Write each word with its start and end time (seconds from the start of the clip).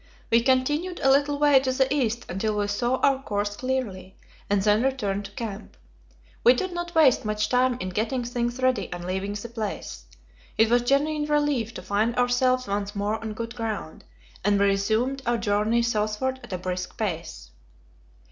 We 0.31 0.41
continued 0.41 0.99
a 1.03 1.11
little 1.11 1.37
way 1.37 1.59
to 1.59 1.71
the 1.71 1.93
east 1.93 2.25
until 2.27 2.57
we 2.57 2.65
saw 2.65 2.95
our 3.03 3.21
course 3.21 3.55
clearly, 3.55 4.17
and 4.49 4.59
then 4.63 4.81
returned 4.81 5.25
to 5.25 5.31
camp. 5.33 5.77
We 6.43 6.53
did 6.53 6.71
not 6.73 6.95
waste 6.95 7.23
much 7.23 7.49
time 7.49 7.77
in 7.79 7.89
getting 7.89 8.23
things 8.23 8.59
ready 8.63 8.91
and 8.91 9.05
leaving 9.05 9.33
the 9.33 9.47
place. 9.47 10.05
It 10.57 10.71
was 10.71 10.81
a 10.81 10.85
genuine 10.85 11.25
relief 11.25 11.75
to 11.75 11.83
find 11.83 12.15
ourselves 12.15 12.65
once 12.67 12.95
more 12.95 13.19
on 13.21 13.33
good 13.33 13.53
ground, 13.55 14.03
and 14.43 14.59
we 14.59 14.65
resumed 14.65 15.21
our 15.27 15.37
journey 15.37 15.83
southward 15.83 16.39
at 16.43 16.51
a 16.53 16.57
brisk 16.57 16.97
pace. 16.97 17.51